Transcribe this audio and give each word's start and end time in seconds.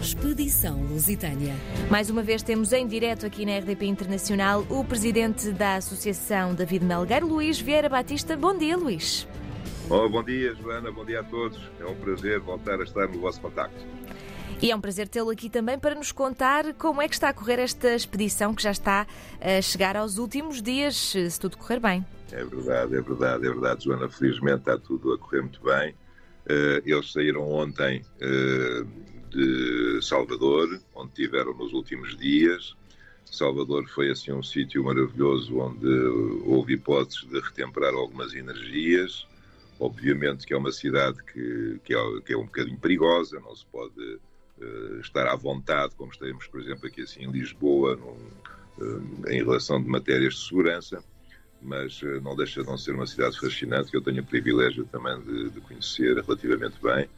Expedição 0.00 0.82
Lusitânia. 0.86 1.54
Mais 1.90 2.08
uma 2.08 2.22
vez 2.22 2.42
temos 2.42 2.72
em 2.72 2.86
direto 2.86 3.26
aqui 3.26 3.44
na 3.44 3.58
RDP 3.58 3.84
Internacional 3.84 4.66
o 4.70 4.82
presidente 4.82 5.50
da 5.52 5.76
Associação 5.76 6.54
David 6.54 6.86
Melgueiro, 6.86 7.26
Luís 7.26 7.60
Vieira 7.60 7.86
Batista. 7.86 8.34
Bom 8.34 8.56
dia, 8.56 8.78
Luís. 8.78 9.28
Oh, 9.90 10.08
bom 10.08 10.24
dia, 10.24 10.54
Joana. 10.54 10.90
Bom 10.90 11.04
dia 11.04 11.20
a 11.20 11.24
todos. 11.24 11.60
É 11.78 11.84
um 11.84 11.94
prazer 11.96 12.40
voltar 12.40 12.80
a 12.80 12.84
estar 12.84 13.08
no 13.08 13.20
vosso 13.20 13.42
contacto. 13.42 13.76
E 14.62 14.70
é 14.70 14.76
um 14.76 14.80
prazer 14.80 15.06
tê-lo 15.06 15.28
aqui 15.28 15.50
também 15.50 15.78
para 15.78 15.94
nos 15.94 16.12
contar 16.12 16.72
como 16.74 17.02
é 17.02 17.06
que 17.06 17.14
está 17.14 17.28
a 17.28 17.34
correr 17.34 17.58
esta 17.58 17.94
expedição 17.94 18.54
que 18.54 18.62
já 18.62 18.70
está 18.70 19.06
a 19.38 19.60
chegar 19.60 19.96
aos 19.96 20.16
últimos 20.16 20.62
dias, 20.62 20.96
se 20.96 21.38
tudo 21.38 21.58
correr 21.58 21.78
bem. 21.78 22.06
É 22.32 22.42
verdade, 22.42 22.96
é 22.96 23.02
verdade, 23.02 23.46
é 23.46 23.50
verdade, 23.50 23.84
Joana. 23.84 24.08
Felizmente 24.08 24.60
está 24.60 24.78
tudo 24.78 25.12
a 25.12 25.18
correr 25.18 25.42
muito 25.42 25.62
bem. 25.62 25.94
Eh, 26.48 26.82
eles 26.86 27.12
saíram 27.12 27.42
ontem 27.50 28.02
eh, 28.18 28.84
Salvador, 30.02 30.80
onde 30.94 31.12
tiveram 31.12 31.54
nos 31.54 31.72
últimos 31.72 32.16
dias. 32.16 32.76
Salvador 33.24 33.86
foi 33.88 34.10
assim 34.10 34.32
um 34.32 34.42
sítio 34.42 34.82
maravilhoso 34.84 35.56
onde 35.58 35.86
houve 36.44 36.74
hipóteses 36.74 37.24
de 37.28 37.38
retemperar 37.38 37.94
algumas 37.94 38.34
energias. 38.34 39.26
Obviamente 39.78 40.46
que 40.46 40.52
é 40.52 40.56
uma 40.56 40.72
cidade 40.72 41.18
que, 41.32 41.80
que, 41.84 41.94
é, 41.94 42.20
que 42.24 42.32
é 42.32 42.36
um 42.36 42.44
bocadinho 42.44 42.78
perigosa, 42.78 43.40
não 43.40 43.54
se 43.54 43.64
pode 43.66 44.18
uh, 44.60 45.00
estar 45.00 45.26
à 45.26 45.34
vontade, 45.34 45.94
como 45.94 46.12
estamos, 46.12 46.46
por 46.48 46.60
exemplo, 46.60 46.86
aqui 46.86 47.02
assim 47.02 47.24
em 47.24 47.30
Lisboa, 47.30 47.96
num, 47.96 48.84
uh, 48.84 49.28
em 49.28 49.42
relação 49.42 49.82
de 49.82 49.88
matérias 49.88 50.34
de 50.34 50.40
segurança, 50.46 51.02
mas 51.62 52.02
uh, 52.02 52.20
não 52.20 52.36
deixa 52.36 52.62
de 52.62 52.68
não 52.68 52.76
ser 52.76 52.92
uma 52.92 53.06
cidade 53.06 53.38
fascinante 53.38 53.90
que 53.90 53.96
eu 53.96 54.02
tenho 54.02 54.22
o 54.22 54.26
privilégio 54.26 54.84
também 54.86 55.18
de, 55.22 55.50
de 55.50 55.60
conhecer 55.62 56.14
relativamente 56.16 56.76
bem 56.82 57.08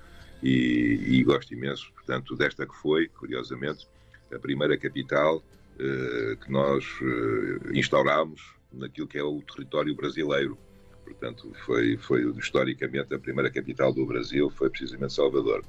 e, 0.42 1.18
e, 1.18 1.24
gosto 1.24 1.54
imenso, 1.54 1.92
portanto, 1.92 2.34
desta 2.34 2.66
que 2.66 2.74
foi, 2.74 3.08
curiosamente, 3.08 3.86
a 4.34 4.38
primeira 4.38 4.76
capital 4.76 5.36
uh, 5.36 6.36
que 6.36 6.50
nós 6.50 6.84
uh, 7.00 7.72
instaurámos 7.72 8.54
naquilo 8.72 9.06
que 9.06 9.18
é 9.18 9.22
o 9.22 9.40
território 9.42 9.94
brasileiro. 9.94 10.58
Portanto, 11.04 11.52
foi, 11.64 11.96
foi 11.96 12.24
historicamente 12.38 13.14
a 13.14 13.18
primeira 13.18 13.50
capital 13.50 13.92
do 13.92 14.04
Brasil, 14.06 14.50
foi 14.50 14.70
precisamente 14.70 15.12
Salvador. 15.12 15.64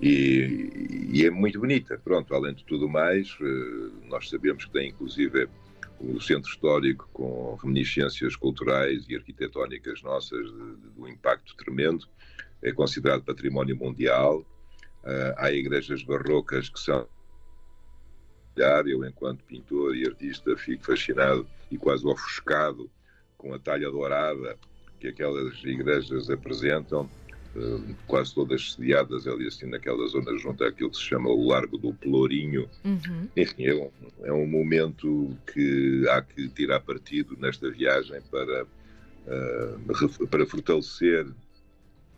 E, 0.00 1.08
e 1.12 1.26
é 1.26 1.30
muito 1.30 1.58
bonita. 1.58 1.98
Pronto, 1.98 2.32
além 2.34 2.54
de 2.54 2.64
tudo 2.64 2.88
mais, 2.88 3.30
uh, 3.40 3.92
nós 4.08 4.28
sabemos 4.28 4.64
que 4.64 4.70
tem 4.70 4.90
inclusive 4.90 5.48
o 6.00 6.20
centro 6.20 6.48
histórico 6.48 7.08
com 7.12 7.56
reminiscências 7.56 8.36
culturais 8.36 9.04
e 9.08 9.16
arquitetónicas 9.16 10.00
nossas 10.02 10.46
de, 10.46 10.76
de 10.76 11.00
um 11.00 11.08
impacto 11.08 11.56
tremendo 11.56 12.06
é 12.62 12.72
considerado 12.72 13.24
património 13.24 13.76
mundial. 13.76 14.40
Uh, 15.04 15.34
há 15.36 15.52
igrejas 15.52 16.02
barrocas 16.02 16.68
que 16.68 16.80
são. 16.80 17.06
Eu, 18.86 19.04
enquanto 19.04 19.44
pintor 19.44 19.96
e 19.96 20.04
artista, 20.04 20.56
fico 20.56 20.84
fascinado 20.84 21.46
e 21.70 21.78
quase 21.78 22.04
ofuscado 22.04 22.90
com 23.36 23.54
a 23.54 23.58
talha 23.58 23.88
dourada 23.88 24.58
que 24.98 25.06
aquelas 25.06 25.62
igrejas 25.62 26.28
apresentam, 26.28 27.08
uh, 27.54 27.94
quase 28.08 28.34
todas 28.34 28.72
sediadas 28.72 29.28
ali 29.28 29.46
assim 29.46 29.66
naquela 29.66 30.04
zona 30.08 30.36
junto 30.36 30.64
àquilo 30.64 30.90
que 30.90 30.96
se 30.96 31.04
chama 31.04 31.28
o 31.28 31.46
Largo 31.46 31.78
do 31.78 31.94
Pelourinho. 31.94 32.68
Uhum. 32.84 33.28
Enfim, 33.36 33.66
é 33.66 33.74
um, 33.74 33.90
é 34.24 34.32
um 34.32 34.46
momento 34.46 35.36
que 35.52 36.04
há 36.08 36.20
que 36.20 36.48
tirar 36.48 36.80
partido 36.80 37.36
nesta 37.38 37.70
viagem 37.70 38.20
para, 38.28 38.64
uh, 38.64 40.26
para 40.26 40.44
fortalecer 40.46 41.28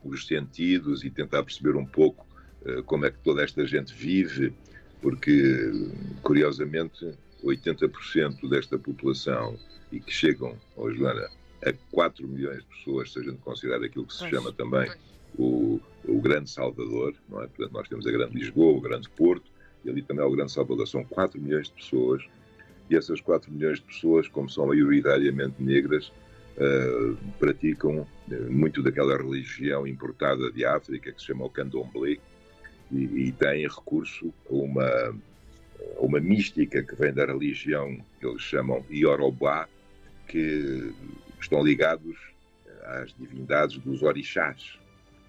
os 0.04 0.26
sentidos 0.26 1.04
e 1.04 1.10
tentar 1.10 1.42
perceber 1.42 1.76
um 1.76 1.84
pouco 1.84 2.26
uh, 2.62 2.82
como 2.84 3.06
é 3.06 3.10
que 3.10 3.18
toda 3.18 3.42
esta 3.42 3.66
gente 3.66 3.94
vive, 3.94 4.52
porque, 5.00 5.72
curiosamente, 6.22 7.14
80% 7.42 8.48
desta 8.48 8.78
população, 8.78 9.58
e 9.92 9.98
que 9.98 10.12
chegam, 10.12 10.56
oh, 10.76 10.90
Joana, 10.90 11.28
a 11.64 11.72
4 11.90 12.26
milhões 12.26 12.58
de 12.58 12.66
pessoas, 12.66 13.12
se 13.12 13.18
a 13.18 13.22
gente 13.22 13.38
considerar 13.38 13.82
aquilo 13.84 14.06
que 14.06 14.12
se 14.12 14.20
pois, 14.20 14.30
chama 14.30 14.52
também 14.52 14.90
o, 15.36 15.80
o 16.04 16.20
Grande 16.20 16.50
Salvador, 16.50 17.14
não 17.28 17.42
é? 17.42 17.46
Portanto, 17.46 17.72
nós 17.72 17.88
temos 17.88 18.06
a 18.06 18.10
Grande 18.10 18.38
Lisboa, 18.38 18.78
o 18.78 18.80
Grande 18.80 19.08
Porto, 19.10 19.50
e 19.84 19.90
ali 19.90 20.02
também 20.02 20.24
é 20.24 20.26
o 20.26 20.30
Grande 20.30 20.52
Salvador. 20.52 20.86
São 20.86 21.04
4 21.04 21.40
milhões 21.40 21.68
de 21.68 21.74
pessoas, 21.74 22.22
e 22.88 22.96
essas 22.96 23.20
4 23.20 23.52
milhões 23.52 23.78
de 23.78 23.84
pessoas, 23.84 24.28
como 24.28 24.48
são 24.48 24.66
maioritariamente 24.66 25.62
negras, 25.62 26.12
uh, 26.60 27.16
praticam 27.38 28.00
uh, 28.00 28.52
muito 28.52 28.82
daquela 28.82 29.16
religião 29.16 29.86
importada 29.86 30.52
de 30.52 30.64
África 30.64 31.12
que 31.12 31.20
se 31.20 31.28
chama 31.28 31.46
o 31.46 31.50
candomblé 31.50 32.18
e, 32.92 33.04
e 33.28 33.32
têm 33.32 33.66
recurso 33.66 34.32
a 34.48 34.54
uma, 34.54 35.14
uma 35.98 36.20
mística 36.20 36.82
que 36.82 36.94
vem 36.94 37.12
da 37.12 37.24
religião 37.24 37.98
que 38.18 38.26
eles 38.26 38.42
chamam 38.42 38.84
Yorubá, 38.90 39.68
que 40.28 40.92
estão 41.40 41.62
ligados 41.64 42.16
às 42.84 43.14
divindades 43.14 43.78
dos 43.78 44.02
orixás. 44.02 44.78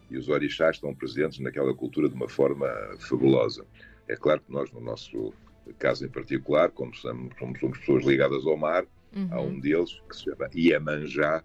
E 0.09 0.17
os 0.17 0.27
orixás 0.27 0.75
estão 0.75 0.93
presentes 0.93 1.39
naquela 1.39 1.73
cultura 1.73 2.09
de 2.09 2.15
uma 2.15 2.27
forma 2.27 2.67
fabulosa. 2.99 3.65
É 4.07 4.15
claro 4.15 4.41
que 4.41 4.51
nós, 4.51 4.69
no 4.71 4.81
nosso 4.81 5.33
caso 5.79 6.05
em 6.05 6.09
particular, 6.09 6.69
como 6.71 6.93
somos, 6.95 7.33
somos 7.39 7.77
pessoas 7.79 8.05
ligadas 8.05 8.45
ao 8.45 8.57
mar, 8.57 8.85
Uhum. 9.15 9.27
Há 9.31 9.41
um 9.41 9.59
deles 9.59 10.01
que 10.09 10.15
se 10.15 10.23
chama 10.23 10.49
Iemanjá, 10.55 11.43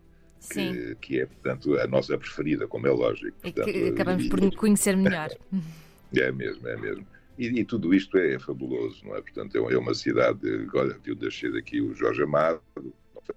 que, 0.53 0.95
que, 1.01 1.21
é, 1.21 1.27
portanto, 1.27 1.79
a 1.79 1.87
nossa 1.87 2.17
preferida, 2.17 2.67
como 2.69 2.87
é 2.87 2.91
lógico. 2.91 3.37
Portanto, 3.41 3.65
que 3.65 3.89
acabamos 3.89 4.29
por 4.29 4.55
conhecer 4.57 4.97
melhor. 4.97 5.31
É 6.15 6.31
mesmo, 6.31 6.67
é 6.69 6.77
mesmo. 6.77 7.05
E, 7.37 7.47
e, 7.61 7.65
tudo 7.65 7.93
isto 7.93 8.17
é 8.17 8.39
fabuloso, 8.39 9.05
não 9.05 9.17
é? 9.17 9.21
Portanto, 9.21 9.57
é 9.57 9.77
uma 9.77 9.93
cidade. 9.93 10.39
Olha, 10.73 10.97
viu 11.03 11.17
nascer 11.21 11.55
aqui 11.57 11.81
o 11.81 11.95
Jorge 11.95 12.23
Amado. 12.23 12.63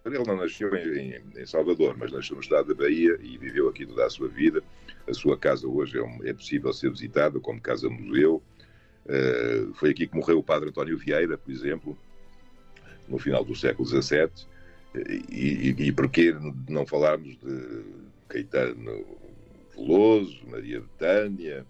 Ele 0.06 0.24
não 0.26 0.38
nasceu 0.38 0.74
em, 0.76 1.16
em, 1.36 1.46
Salvador, 1.46 1.98
mas 1.98 2.12
nasceu 2.12 2.36
no 2.36 2.42
estado 2.42 2.74
da 2.74 2.84
Bahia 2.84 3.20
e 3.22 3.38
viveu 3.40 3.68
aqui 3.68 3.86
toda 3.86 4.06
a 4.06 4.10
sua 4.10 4.30
vida. 4.30 4.64
A 5.08 5.14
sua 5.14 5.38
casa 5.38 5.68
hoje 5.68 5.98
é, 5.98 6.04
um, 6.04 6.20
é 6.24 6.32
possível 6.32 6.72
ser 6.72 6.92
visitada 6.92 7.40
como 7.40 7.60
casa-museu. 7.60 8.42
Uh, 9.06 9.74
foi 9.74 9.90
aqui 9.90 10.08
que 10.08 10.16
morreu 10.16 10.38
o 10.38 10.44
padre 10.44 10.70
António 10.70 10.98
Vieira, 10.98 11.38
por 11.38 11.52
exemplo, 11.52 11.98
no 13.10 13.18
final 13.18 13.44
do 13.44 13.56
século 13.56 13.88
XVII, 13.88 14.30
e, 15.30 15.76
e, 15.80 15.94
não 16.70 16.86
falarmos 16.86 17.38
de 17.38 17.84
Caetano 18.28 19.06
Veloso, 19.76 20.42
Maria 20.48 20.82
Betânia, 20.82 21.66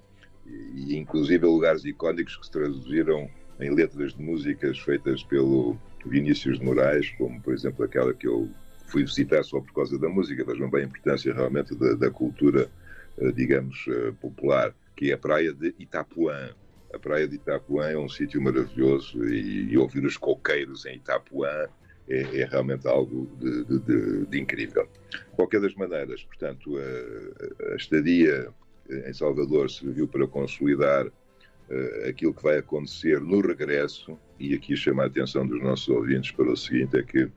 e, 0.46 0.94
e 0.94 0.98
inclusive 0.98 1.46
lugares 1.46 1.84
icónicos 1.86 2.38
que 2.38 2.46
se 2.46 2.52
traduziram 2.52 3.30
em 3.60 3.74
letras 3.74 4.14
de 4.14 4.22
músicas 4.22 4.80
feitas 4.80 5.24
pelo 5.24 5.78
Vinícius 6.06 6.60
de 6.60 6.66
Moraes, 6.66 7.10
como 7.18 7.42
por 7.42 7.54
exemplo 7.54 7.84
aquela 7.84 8.14
que 8.14 8.28
eu 8.28 8.50
fui 8.88 9.04
visitar 9.04 9.44
só 9.44 9.60
por 9.60 9.74
causa 9.74 9.98
da 10.00 10.10
música, 10.10 10.44
vejam 10.44 10.70
bem 10.70 10.84
a 10.84 10.86
importância 10.86 11.34
realmente 11.34 11.76
da, 11.76 11.94
da 11.94 12.10
cultura, 12.10 12.70
eh, 13.18 13.32
digamos, 13.32 13.86
eh, 13.88 14.14
popular, 14.20 14.74
que 14.96 15.12
é 15.12 15.14
a 15.14 15.18
praia 15.18 15.54
de 15.54 15.76
Itapuã. 15.78 16.50
A 16.94 16.98
praia 16.98 17.28
de 17.28 17.36
Itapuã 17.36 17.88
é 17.88 17.98
um 17.98 18.10
sítio 18.10 18.42
maravilhoso 18.42 19.24
e, 19.28 19.72
e, 19.72 19.78
ouvir 19.78 20.06
os 20.06 20.18
coqueiros 20.18 20.86
em 20.86 20.96
Itapuã 20.96 21.68
é, 22.08 22.42
é 22.42 22.46
realmente 22.46 22.88
algo 22.88 23.30
de, 23.40 23.64
de, 23.66 23.80
de, 23.80 24.26
de, 24.26 24.40
incrível. 24.40 24.90
Qualquer 25.34 25.62
das 25.62 25.76
maneiras, 25.76 26.24
portanto, 26.24 26.78
a, 26.78 27.74
a, 27.74 27.76
estadia 27.76 28.52
em 28.90 29.14
Salvador 29.14 29.70
serviu 29.70 30.08
para 30.08 30.28
consolidar 30.28 31.06
uh, 31.06 32.10
aquilo 32.10 32.34
que 32.34 32.42
vai 32.42 32.58
acontecer 32.58 33.20
no 33.20 33.40
regresso, 33.40 34.18
e 34.40 34.56
aqui 34.56 34.76
chama 34.76 35.04
a 35.04 35.06
atenção 35.06 35.46
dos 35.46 35.62
nossos 35.62 35.88
ouvintes 35.90 36.32
para 36.32 36.52
o 36.52 36.58
seguinte: 36.58 36.98
é 36.98 37.04
que 37.04 37.24
uh, 37.24 37.32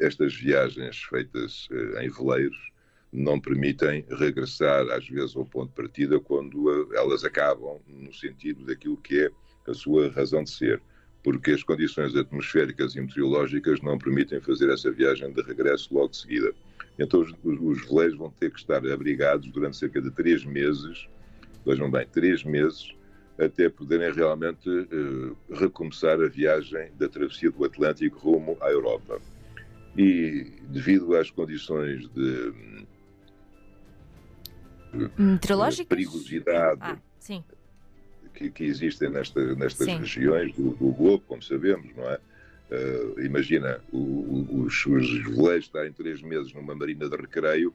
estas 0.00 0.34
viagens 0.34 1.02
feitas 1.02 1.68
uh, 1.70 2.00
em 2.00 2.08
veleiros 2.08 2.72
não 3.12 3.38
permitem 3.38 4.04
regressar, 4.10 4.88
às 4.90 5.06
vezes, 5.06 5.36
ao 5.36 5.44
ponto 5.44 5.68
de 5.68 5.74
partida 5.74 6.18
quando 6.18 6.88
elas 6.94 7.24
acabam, 7.24 7.78
no 7.86 8.12
sentido 8.12 8.64
daquilo 8.64 8.96
que 8.96 9.24
é 9.24 9.30
a 9.70 9.74
sua 9.74 10.08
razão 10.10 10.42
de 10.42 10.50
ser. 10.50 10.80
Porque 11.22 11.52
as 11.52 11.62
condições 11.62 12.16
atmosféricas 12.16 12.96
e 12.96 13.00
meteorológicas 13.00 13.80
não 13.82 13.98
permitem 13.98 14.40
fazer 14.40 14.70
essa 14.70 14.90
viagem 14.90 15.30
de 15.32 15.42
regresso 15.42 15.94
logo 15.94 16.08
de 16.08 16.16
seguida. 16.16 16.52
Então, 16.98 17.20
os, 17.20 17.32
os 17.44 17.86
veleiros 17.86 18.16
vão 18.16 18.30
ter 18.30 18.50
que 18.50 18.58
estar 18.58 18.84
abrigados 18.88 19.48
durante 19.52 19.76
cerca 19.76 20.00
de 20.00 20.10
três 20.10 20.44
meses, 20.44 21.06
vejam 21.64 21.90
bem, 21.90 22.06
três 22.10 22.42
meses, 22.42 22.94
até 23.38 23.68
poderem 23.68 24.12
realmente 24.12 24.68
uh, 24.68 25.36
recomeçar 25.50 26.20
a 26.20 26.28
viagem 26.28 26.90
da 26.98 27.08
travessia 27.08 27.50
do 27.50 27.64
Atlântico 27.64 28.18
rumo 28.18 28.56
à 28.60 28.70
Europa. 28.70 29.20
E 29.96 30.52
devido 30.68 31.14
às 31.14 31.30
condições 31.30 32.08
de 32.08 32.84
meteorológicas? 35.16 35.86
perigosidade 35.88 36.80
ah, 36.82 36.96
que, 38.34 38.50
que, 38.50 38.64
existem 38.64 39.10
nesta, 39.10 39.54
nestas 39.54 39.86
sim. 39.86 39.98
regiões 39.98 40.54
do, 40.54 40.70
do, 40.70 40.92
globo, 40.92 41.22
como 41.26 41.42
sabemos, 41.42 41.94
não 41.96 42.08
é? 42.08 42.18
Uh, 42.70 43.20
imagina, 43.20 43.80
o, 43.92 43.98
o, 43.98 44.62
os, 44.62 44.86
os 44.86 45.22
veleiros 45.24 45.66
estarem 45.66 45.92
três 45.92 46.22
meses 46.22 46.52
numa 46.54 46.74
marina 46.74 47.08
de 47.08 47.16
recreio 47.16 47.72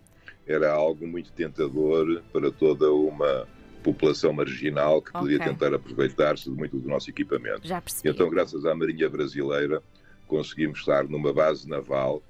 era 0.48 0.72
algo 0.72 1.06
muito 1.06 1.32
tentador 1.34 2.24
para 2.34 2.52
toda 2.52 2.92
uma 2.92 3.48
população 3.84 4.34
marginal 4.34 5.02
que 5.02 5.12
podia 5.12 5.38
okay. 5.38 5.50
tentar 5.50 5.74
aproveitar-se 5.74 6.50
de 6.50 6.56
muito 6.56 6.78
do 6.78 6.90
nosso 6.90 7.10
equipamento. 7.10 7.68
Já 7.68 7.80
percebi. 7.80 8.10
Então, 8.10 8.30
graças 8.30 8.66
à 8.66 8.74
Marinha 8.74 9.10
Brasileira, 9.10 9.84
conseguimos 10.28 10.80
estar 10.80 11.04
numa 11.08 11.32
base 11.32 11.70
naval 11.70 12.22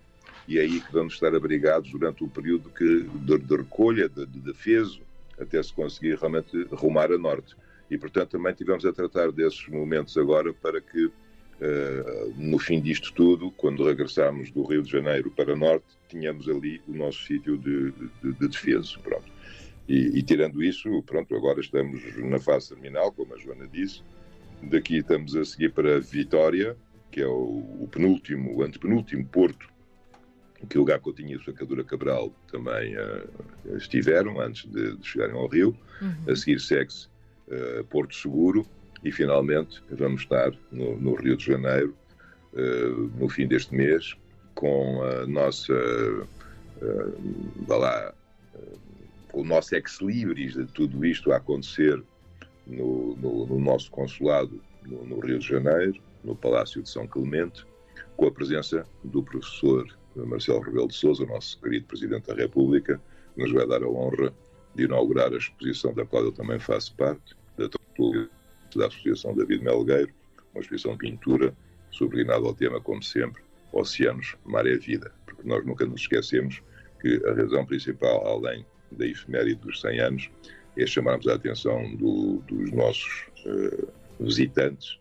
e 0.47 0.57
é 0.57 0.61
aí 0.61 0.79
que 0.79 0.93
vamos 0.93 1.13
estar 1.13 1.35
abrigados 1.35 1.91
durante 1.91 2.23
o 2.23 2.27
período 2.27 2.69
que, 2.69 3.03
de, 3.03 3.37
de 3.37 3.55
recolha, 3.55 4.07
de, 4.07 4.25
de 4.25 4.39
defeso, 4.39 5.01
até 5.37 5.61
se 5.61 5.73
conseguir 5.73 6.17
realmente 6.17 6.63
rumar 6.71 7.11
a 7.11 7.17
norte. 7.17 7.55
E, 7.91 7.97
portanto, 7.97 8.31
também 8.31 8.53
tivemos 8.53 8.85
a 8.85 8.93
tratar 8.93 9.31
desses 9.31 9.67
momentos 9.67 10.17
agora 10.17 10.53
para 10.53 10.79
que, 10.79 11.05
uh, 11.05 11.13
no 12.37 12.57
fim 12.57 12.81
disto 12.81 13.13
tudo, 13.13 13.51
quando 13.51 13.85
regressarmos 13.85 14.49
do 14.51 14.63
Rio 14.63 14.81
de 14.81 14.91
Janeiro 14.91 15.29
para 15.31 15.55
norte, 15.55 15.85
tenhamos 16.09 16.47
ali 16.47 16.81
o 16.87 16.93
nosso 16.93 17.23
sítio 17.23 17.57
de, 17.57 17.91
de, 17.91 18.33
de 18.33 18.47
defesa. 18.47 18.97
Pronto. 19.03 19.25
E, 19.87 20.17
e, 20.19 20.23
tirando 20.23 20.63
isso, 20.63 21.01
pronto, 21.03 21.35
agora 21.35 21.59
estamos 21.59 22.01
na 22.17 22.39
fase 22.39 22.69
terminal, 22.69 23.11
como 23.11 23.33
a 23.33 23.37
Joana 23.37 23.67
disse. 23.67 24.01
Daqui 24.63 24.97
estamos 24.97 25.35
a 25.35 25.45
seguir 25.45 25.71
para 25.71 25.99
Vitória, 25.99 26.75
que 27.11 27.21
é 27.21 27.27
o, 27.27 27.63
o 27.81 27.89
penúltimo, 27.91 28.57
o 28.57 28.63
antepenúltimo 28.63 29.25
porto 29.27 29.76
que 30.69 30.77
o 30.77 30.85
Gacotinho 30.85 31.31
e 31.31 31.35
o 31.35 31.43
Sacadura 31.43 31.83
Cabral 31.83 32.33
também 32.51 32.95
uh, 32.97 33.77
estiveram 33.77 34.39
antes 34.39 34.65
de, 34.69 34.97
de, 34.97 35.07
chegarem 35.07 35.35
ao 35.35 35.47
Rio. 35.47 35.75
Uhum. 36.01 36.31
A 36.31 36.35
seguir 36.35 36.59
segue-se 36.59 37.07
uh, 37.47 37.83
Porto 37.85 38.15
Seguro 38.15 38.65
e 39.03 39.11
finalmente 39.11 39.81
vamos 39.91 40.21
estar 40.21 40.51
no, 40.71 40.99
no 40.99 41.15
Rio 41.15 41.37
de 41.37 41.45
Janeiro 41.45 41.95
uh, 42.53 43.11
no 43.19 43.29
fim 43.29 43.47
deste 43.47 43.73
mês 43.75 44.15
com 44.55 45.03
a 45.03 45.27
nossa, 45.27 45.71
vá 47.67 47.77
lá, 47.77 48.13
o 49.31 49.43
nosso 49.43 49.75
ex-libris 49.75 50.55
de 50.55 50.65
tudo 50.65 51.05
isto 51.05 51.31
a 51.31 51.37
acontecer 51.37 52.01
no, 52.65 53.15
no, 53.17 53.45
no 53.45 53.59
nosso 53.59 53.91
consulado 53.91 54.59
no, 54.83 55.05
no 55.05 55.19
Rio 55.19 55.37
de 55.37 55.47
Janeiro, 55.47 56.01
no 56.23 56.35
Palácio 56.35 56.81
de 56.81 56.89
São 56.89 57.05
Clemente, 57.05 57.63
com 58.15 58.25
a 58.25 58.31
presença 58.31 58.83
do 59.03 59.21
professor 59.21 59.85
Marcelo 60.25 60.61
Rebelo 60.61 60.87
de 60.87 60.95
Sousa, 60.95 61.25
nosso 61.25 61.59
querido 61.61 61.85
Presidente 61.85 62.27
da 62.27 62.35
República, 62.35 63.01
que 63.35 63.41
nos 63.41 63.51
vai 63.51 63.67
dar 63.67 63.83
a 63.83 63.87
honra 63.87 64.33
de 64.75 64.83
inaugurar 64.83 65.33
a 65.33 65.37
exposição 65.37 65.93
da 65.93 66.05
qual 66.05 66.23
eu 66.23 66.31
também 66.31 66.59
faço 66.59 66.95
parte, 66.95 67.35
da, 67.57 67.67
da 68.75 68.87
Associação 68.87 69.35
David 69.35 69.63
Melgueiro, 69.63 70.13
uma 70.53 70.61
exposição 70.61 70.93
de 70.93 70.99
pintura 70.99 71.55
sublinhada 71.91 72.45
ao 72.45 72.53
tema, 72.53 72.79
como 72.79 73.01
sempre, 73.01 73.41
Oceanos, 73.71 74.35
Mar 74.45 74.65
é 74.65 74.75
Vida, 74.77 75.11
porque 75.25 75.47
nós 75.47 75.65
nunca 75.65 75.85
nos 75.85 76.01
esquecemos 76.01 76.61
que 77.01 77.21
a 77.25 77.33
razão 77.33 77.65
principal, 77.65 78.25
além 78.25 78.65
da 78.91 79.05
efeméride 79.05 79.61
dos 79.61 79.81
100 79.81 79.99
anos, 79.99 80.29
é 80.77 80.85
chamarmos 80.85 81.27
a 81.27 81.33
atenção 81.33 81.95
do, 81.95 82.37
dos 82.47 82.71
nossos 82.71 83.25
uh, 83.45 83.87
visitantes 84.19 84.99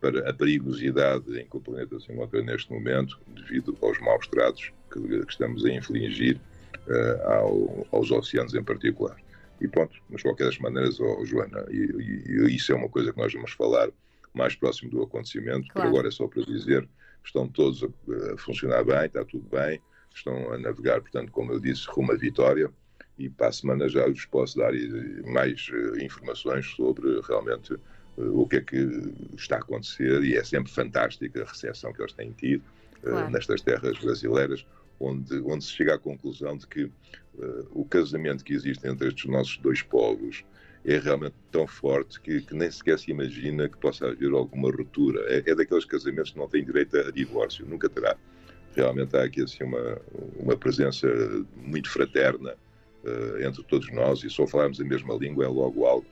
para 0.00 0.28
a 0.28 0.32
perigosidade 0.32 1.38
em 1.38 1.46
que 1.46 1.56
o 1.56 1.60
planeta 1.60 1.98
se 2.00 2.12
encontra 2.12 2.42
neste 2.42 2.72
momento, 2.72 3.18
devido 3.28 3.76
aos 3.80 3.98
maus 4.00 4.26
tratos 4.26 4.72
que, 4.90 5.00
que 5.00 5.30
estamos 5.32 5.64
a 5.64 5.70
infligir 5.70 6.40
uh, 6.88 7.32
ao, 7.32 7.86
aos 7.92 8.10
oceanos 8.10 8.54
em 8.54 8.62
particular. 8.62 9.16
E 9.60 9.68
pronto, 9.68 9.96
mas 10.08 10.18
de 10.18 10.24
qualquer 10.24 10.46
das 10.46 10.58
maneiras, 10.58 10.98
oh, 10.98 11.24
Joana, 11.24 11.66
e, 11.70 11.76
e, 11.76 12.56
isso 12.56 12.72
é 12.72 12.74
uma 12.74 12.88
coisa 12.88 13.12
que 13.12 13.18
nós 13.18 13.32
vamos 13.32 13.52
falar 13.52 13.90
mais 14.32 14.54
próximo 14.56 14.90
do 14.90 15.02
acontecimento, 15.02 15.68
claro. 15.68 15.72
por 15.72 15.82
agora 15.82 16.08
é 16.08 16.10
só 16.10 16.26
para 16.26 16.42
dizer, 16.42 16.88
estão 17.24 17.46
todos 17.46 17.84
a, 17.84 18.36
funcionar 18.38 18.84
bem, 18.84 19.04
está 19.04 19.24
tudo 19.24 19.46
bem, 19.50 19.80
estão 20.14 20.52
a 20.52 20.58
navegar, 20.58 21.00
portanto, 21.00 21.30
como 21.30 21.52
eu 21.52 21.60
disse, 21.60 21.86
rumo 21.88 22.12
à 22.12 22.16
vitória, 22.16 22.70
e 23.18 23.28
para 23.28 23.48
a 23.48 23.52
semana 23.52 23.86
já 23.86 24.06
vos 24.06 24.24
posso 24.24 24.56
dar 24.56 24.72
mais 25.26 25.68
uh, 25.68 26.02
informações 26.02 26.66
sobre 26.70 27.20
realmente 27.20 27.76
o 28.32 28.46
que 28.46 28.56
é 28.56 28.60
que 28.60 28.76
está 29.36 29.56
a 29.56 29.58
acontecer 29.60 30.22
e 30.22 30.36
é 30.36 30.44
sempre 30.44 30.72
fantástica 30.72 31.42
a 31.42 31.46
recepção 31.46 31.92
que 31.92 32.02
eles 32.02 32.12
têm 32.12 32.32
tido 32.32 32.62
uh, 32.98 33.10
claro. 33.10 33.30
nestas 33.30 33.60
terras 33.60 33.98
brasileiras, 33.98 34.66
onde, 34.98 35.38
onde 35.40 35.64
se 35.64 35.72
chega 35.72 35.94
à 35.94 35.98
conclusão 35.98 36.56
de 36.56 36.66
que 36.66 36.90
o 37.70 37.86
casamento 37.86 38.44
que 38.44 38.52
existe 38.52 38.86
entre 38.86 39.08
estes 39.08 39.24
nossos 39.24 39.56
dois 39.58 39.80
povos 39.80 40.44
é 40.84 40.98
realmente 40.98 41.34
tão 41.50 41.66
forte 41.66 42.20
que, 42.20 42.40
que, 42.40 42.54
nem 42.54 42.70
sequer 42.70 42.98
se 42.98 43.10
imagina 43.10 43.68
que 43.68 43.76
possa 43.76 44.08
haver 44.08 44.30
alguma 44.32 44.70
ruptura. 44.70 45.20
É, 45.28 45.50
é 45.50 45.54
daqueles 45.54 45.84
casamentos 45.84 46.32
que 46.32 46.38
não 46.38 46.48
têm 46.48 46.64
direito 46.64 46.96
a 46.96 47.10
divórcio, 47.10 47.66
nunca 47.66 47.88
terá. 47.88 48.16
Realmente 48.74 49.16
há 49.16 49.24
aqui 49.24 49.42
assim 49.42 49.64
uma, 49.64 50.00
uma 50.38 50.56
presença 50.56 51.06
muito 51.56 51.90
fraterna, 51.90 52.54
uh, 53.04 53.42
entre 53.42 53.62
todos 53.64 53.90
nós 53.92 54.22
e 54.24 54.30
só 54.30 54.46
falarmos 54.46 54.80
a 54.80 54.84
mesma 54.84 55.14
língua 55.14 55.44
é 55.44 55.48
logo 55.48 55.84
algo 55.84 56.06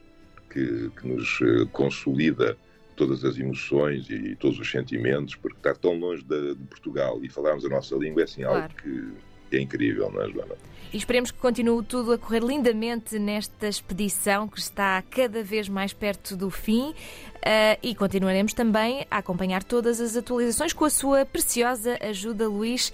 que, 0.49 0.89
que 0.99 1.07
nos 1.07 1.39
uh, 1.41 1.67
consolida 1.71 2.57
todas 2.95 3.23
as 3.23 3.37
emoções 3.37 4.09
e 4.09 4.35
todos 4.35 4.59
os 4.59 4.69
sentimentos, 4.69 5.35
porque 5.35 5.57
estar 5.57 5.77
tão 5.77 5.97
longe 5.97 6.23
de, 6.23 6.55
de 6.55 6.63
Portugal 6.65 7.19
e 7.23 7.29
falarmos 7.29 7.63
a 7.63 7.69
nossa 7.69 7.95
língua 7.95 8.21
é 8.21 8.25
assim 8.25 8.41
claro. 8.41 8.63
algo 8.63 8.75
que 8.75 9.55
é 9.55 9.61
incrível, 9.61 10.11
não 10.11 10.21
é, 10.21 10.29
Joana? 10.29 10.55
E 10.91 10.97
esperemos 10.97 11.31
que 11.31 11.37
continue 11.37 11.83
tudo 11.83 12.11
a 12.11 12.17
correr 12.17 12.43
lindamente 12.43 13.19
nesta 13.19 13.67
expedição 13.67 14.47
que 14.47 14.59
está 14.59 15.01
cada 15.03 15.43
vez 15.43 15.69
mais 15.69 15.93
perto 15.93 16.35
do 16.35 16.49
fim 16.49 16.89
uh, 16.89 17.77
e 17.81 17.93
continuaremos 17.93 18.53
também 18.53 19.05
a 19.09 19.19
acompanhar 19.19 19.63
todas 19.63 20.01
as 20.01 20.17
atualizações 20.17 20.73
com 20.73 20.85
a 20.85 20.89
sua 20.89 21.25
preciosa 21.25 21.97
ajuda, 22.01 22.47
Luís. 22.47 22.91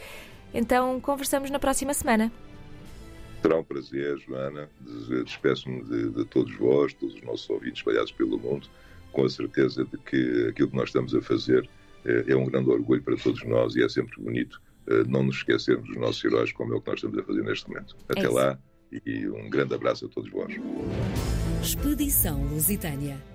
Então, 0.54 1.00
conversamos 1.00 1.50
na 1.50 1.58
próxima 1.58 1.94
semana. 1.94 2.32
Será 3.46 3.60
um 3.60 3.64
prazer, 3.64 4.18
Joana. 4.18 4.68
Despeço-me 5.24 5.84
de, 5.84 6.10
de, 6.10 6.26
todos 6.26 6.52
vós, 6.56 6.96
todos 6.96 7.14
os 7.14 7.22
nossos 7.22 7.48
ouvintes 7.48 7.78
espalhados 7.78 8.12
pelo 8.12 8.40
mundo, 8.40 8.68
com 9.12 9.24
a 9.24 9.30
certeza 9.30 9.86
de 9.86 10.00
que 10.00 10.48
aquilo 10.50 10.70
que 10.72 10.76
nós 10.76 10.90
estamos 10.90 11.14
a 11.14 11.22
fazer 11.22 11.70
é, 12.04 12.32
é 12.32 12.36
um 12.36 12.46
grande 12.46 12.72
orgulho 12.72 13.04
para 13.04 13.16
todos 13.16 13.44
nós 13.44 13.76
e 13.76 13.84
é 13.84 13.88
sempre 13.88 14.20
bonito 14.20 14.60
eh, 14.88 15.04
não 15.04 15.22
nos 15.22 15.36
esquecermos 15.36 15.88
dos 15.88 15.98
nossos 15.98 16.26
heróis, 16.26 16.52
como 16.54 16.74
é 16.74 16.78
o 16.78 16.82
que 16.82 16.90
nós 16.90 16.98
estamos 16.98 17.20
a 17.20 17.24
fazer 17.24 17.44
neste 17.44 17.70
momento. 17.70 17.96
Até 18.10 18.24
é 18.24 18.30
lá 18.30 18.60
e 19.06 19.28
um 19.28 19.48
grande 19.48 19.76
abraço 19.76 20.08
a 20.08 20.10
todos 20.10 20.32
vós. 20.32 20.52
Expedição 21.62 22.44
Lusitânia. 22.48 23.35